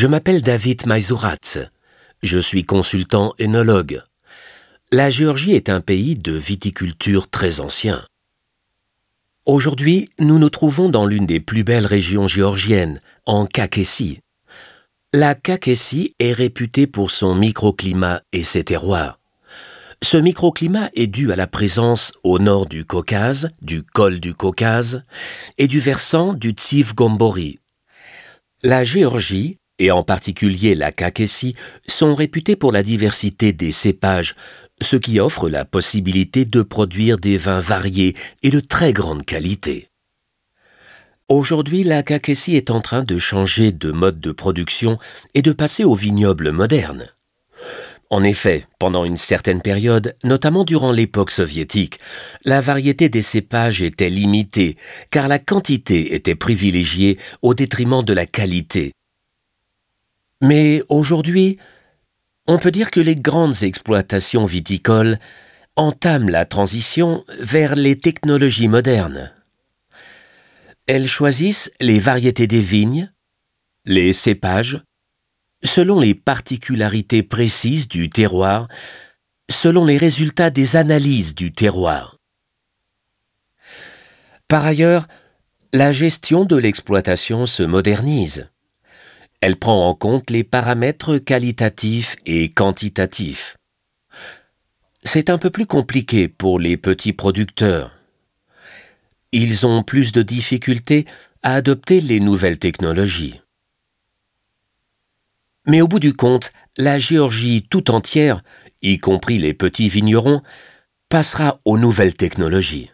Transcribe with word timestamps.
Je 0.00 0.06
m'appelle 0.06 0.40
David 0.40 0.86
Maizouratz. 0.86 1.58
Je 2.22 2.38
suis 2.38 2.64
consultant 2.64 3.34
œnologue. 3.38 4.02
La 4.90 5.10
Géorgie 5.10 5.52
est 5.52 5.68
un 5.68 5.82
pays 5.82 6.16
de 6.16 6.32
viticulture 6.32 7.28
très 7.28 7.60
ancien. 7.60 8.06
Aujourd'hui, 9.44 10.08
nous 10.18 10.38
nous 10.38 10.48
trouvons 10.48 10.88
dans 10.88 11.04
l'une 11.04 11.26
des 11.26 11.38
plus 11.38 11.64
belles 11.64 11.84
régions 11.84 12.26
géorgiennes, 12.26 13.02
en 13.26 13.44
Kakessi. 13.44 14.20
La 15.12 15.34
Kakessi 15.34 16.14
est 16.18 16.32
réputée 16.32 16.86
pour 16.86 17.10
son 17.10 17.34
microclimat 17.34 18.22
et 18.32 18.42
ses 18.42 18.64
terroirs. 18.64 19.18
Ce 20.02 20.16
microclimat 20.16 20.88
est 20.94 21.08
dû 21.08 21.30
à 21.30 21.36
la 21.36 21.46
présence 21.46 22.14
au 22.24 22.38
nord 22.38 22.64
du 22.64 22.86
Caucase, 22.86 23.50
du 23.60 23.82
col 23.82 24.18
du 24.18 24.32
Caucase 24.32 25.04
et 25.58 25.68
du 25.68 25.78
versant 25.78 26.32
du 26.32 26.52
Tsiv 26.52 26.94
Gombori. 26.94 27.58
La 28.62 28.82
Géorgie, 28.82 29.59
et 29.80 29.90
en 29.90 30.04
particulier 30.04 30.76
la 30.76 30.92
Kakessi, 30.92 31.56
sont 31.88 32.14
réputés 32.14 32.54
pour 32.54 32.70
la 32.70 32.84
diversité 32.84 33.52
des 33.52 33.72
cépages, 33.72 34.36
ce 34.80 34.96
qui 34.96 35.18
offre 35.18 35.48
la 35.48 35.64
possibilité 35.64 36.44
de 36.44 36.62
produire 36.62 37.16
des 37.16 37.38
vins 37.38 37.60
variés 37.60 38.14
et 38.42 38.50
de 38.50 38.60
très 38.60 38.92
grande 38.92 39.24
qualité. 39.24 39.88
Aujourd'hui, 41.28 41.82
la 41.82 42.02
Kakessi 42.02 42.56
est 42.56 42.70
en 42.70 42.80
train 42.80 43.02
de 43.02 43.18
changer 43.18 43.72
de 43.72 43.90
mode 43.90 44.20
de 44.20 44.32
production 44.32 44.98
et 45.34 45.42
de 45.42 45.52
passer 45.52 45.84
au 45.84 45.94
vignoble 45.94 46.52
moderne. 46.52 47.08
En 48.10 48.24
effet, 48.24 48.66
pendant 48.80 49.04
une 49.04 49.16
certaine 49.16 49.62
période, 49.62 50.16
notamment 50.24 50.64
durant 50.64 50.90
l'époque 50.90 51.30
soviétique, 51.30 52.00
la 52.44 52.60
variété 52.60 53.08
des 53.08 53.22
cépages 53.22 53.82
était 53.82 54.10
limitée, 54.10 54.76
car 55.12 55.28
la 55.28 55.38
quantité 55.38 56.16
était 56.16 56.34
privilégiée 56.34 57.18
au 57.40 57.54
détriment 57.54 58.02
de 58.02 58.12
la 58.12 58.26
qualité. 58.26 58.92
Mais 60.40 60.82
aujourd'hui, 60.88 61.58
on 62.46 62.58
peut 62.58 62.70
dire 62.70 62.90
que 62.90 63.00
les 63.00 63.16
grandes 63.16 63.62
exploitations 63.62 64.46
viticoles 64.46 65.18
entament 65.76 66.28
la 66.28 66.44
transition 66.44 67.24
vers 67.38 67.74
les 67.74 67.98
technologies 67.98 68.68
modernes. 68.68 69.32
Elles 70.86 71.06
choisissent 71.06 71.70
les 71.80 72.00
variétés 72.00 72.46
des 72.46 72.60
vignes, 72.60 73.12
les 73.84 74.12
cépages, 74.12 74.82
selon 75.62 76.00
les 76.00 76.14
particularités 76.14 77.22
précises 77.22 77.88
du 77.88 78.08
terroir, 78.08 78.68
selon 79.50 79.84
les 79.84 79.98
résultats 79.98 80.50
des 80.50 80.76
analyses 80.76 81.34
du 81.34 81.52
terroir. 81.52 82.18
Par 84.48 84.64
ailleurs, 84.64 85.06
la 85.72 85.92
gestion 85.92 86.44
de 86.44 86.56
l'exploitation 86.56 87.46
se 87.46 87.62
modernise. 87.62 88.48
Elle 89.40 89.56
prend 89.56 89.88
en 89.88 89.94
compte 89.94 90.30
les 90.30 90.44
paramètres 90.44 91.18
qualitatifs 91.18 92.16
et 92.26 92.50
quantitatifs. 92.50 93.56
C'est 95.02 95.30
un 95.30 95.38
peu 95.38 95.48
plus 95.48 95.66
compliqué 95.66 96.28
pour 96.28 96.58
les 96.58 96.76
petits 96.76 97.14
producteurs. 97.14 97.96
Ils 99.32 99.66
ont 99.66 99.82
plus 99.82 100.12
de 100.12 100.22
difficultés 100.22 101.06
à 101.42 101.54
adopter 101.54 102.00
les 102.00 102.20
nouvelles 102.20 102.58
technologies. 102.58 103.40
Mais 105.66 105.80
au 105.80 105.88
bout 105.88 106.00
du 106.00 106.12
compte, 106.12 106.52
la 106.76 106.98
Géorgie 106.98 107.66
tout 107.68 107.90
entière, 107.90 108.42
y 108.82 108.98
compris 108.98 109.38
les 109.38 109.54
petits 109.54 109.88
vignerons, 109.88 110.42
passera 111.08 111.60
aux 111.64 111.78
nouvelles 111.78 112.14
technologies. 112.14 112.90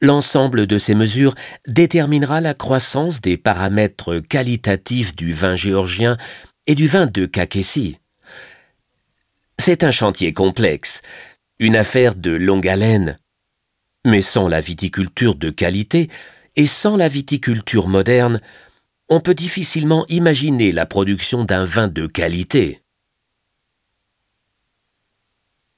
L'ensemble 0.00 0.66
de 0.66 0.78
ces 0.78 0.94
mesures 0.94 1.34
déterminera 1.66 2.40
la 2.40 2.54
croissance 2.54 3.20
des 3.20 3.36
paramètres 3.36 4.18
qualitatifs 4.18 5.14
du 5.14 5.34
vin 5.34 5.56
géorgien 5.56 6.16
et 6.66 6.74
du 6.74 6.86
vin 6.86 7.06
de 7.06 7.26
Kakessi. 7.26 7.98
C'est 9.58 9.84
un 9.84 9.90
chantier 9.90 10.32
complexe, 10.32 11.02
une 11.58 11.76
affaire 11.76 12.14
de 12.14 12.30
longue 12.30 12.66
haleine. 12.66 13.18
Mais 14.06 14.22
sans 14.22 14.48
la 14.48 14.62
viticulture 14.62 15.34
de 15.34 15.50
qualité 15.50 16.08
et 16.56 16.66
sans 16.66 16.96
la 16.96 17.08
viticulture 17.08 17.86
moderne, 17.86 18.40
on 19.10 19.20
peut 19.20 19.34
difficilement 19.34 20.06
imaginer 20.08 20.72
la 20.72 20.86
production 20.86 21.44
d'un 21.44 21.66
vin 21.66 21.88
de 21.88 22.06
qualité. 22.06 22.80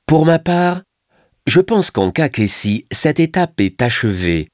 Pour 0.06 0.26
ma 0.26 0.38
part, 0.38 0.82
je 1.46 1.60
pense 1.60 1.90
qu'en 1.90 2.10
Kakessi, 2.10 2.86
cette 2.90 3.20
étape 3.20 3.60
est 3.60 3.82
achevée 3.82 4.48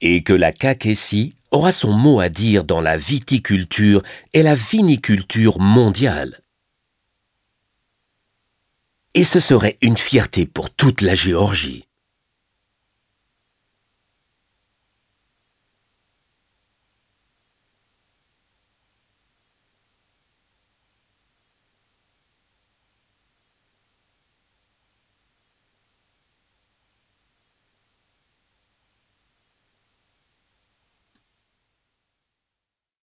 et 0.00 0.22
que 0.22 0.32
la 0.32 0.52
Kakessi 0.52 1.34
aura 1.50 1.72
son 1.72 1.92
mot 1.92 2.20
à 2.20 2.28
dire 2.28 2.64
dans 2.64 2.80
la 2.80 2.96
viticulture 2.96 4.02
et 4.32 4.42
la 4.42 4.54
viniculture 4.54 5.60
mondiale. 5.60 6.40
Et 9.14 9.24
ce 9.24 9.40
serait 9.40 9.76
une 9.82 9.98
fierté 9.98 10.46
pour 10.46 10.70
toute 10.70 11.02
la 11.02 11.14
Géorgie. 11.14 11.89